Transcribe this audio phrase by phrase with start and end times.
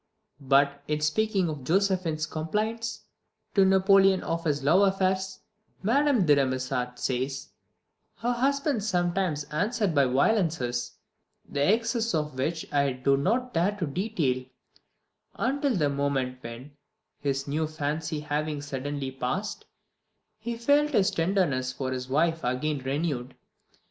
[0.39, 3.01] But in speaking of Josephine's complaints
[3.53, 5.41] to Napoleon of his love affairs,
[5.83, 7.49] Madame de Remusat says,
[8.15, 10.93] "Her husband sometimes answered by violences,
[11.47, 14.43] the excesses of which I do not dare to detail,
[15.35, 16.71] until the moment when,
[17.19, 19.65] his new fancy having suddenly passed,
[20.39, 23.35] he felt his tenderness for his wife again renewed.